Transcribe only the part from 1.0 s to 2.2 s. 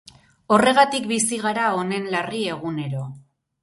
bizi gara honen